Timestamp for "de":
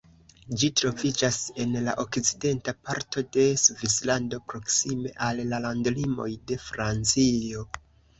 3.37-3.43, 6.53-6.59